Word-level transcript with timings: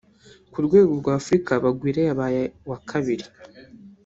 Ku 0.51 0.59
rwego 0.65 0.91
rwa 1.01 1.13
Afurika 1.21 1.51
Bagwire 1.63 2.01
yabaye 2.09 2.41
uwa 2.65 2.79
kabiri 2.89 3.25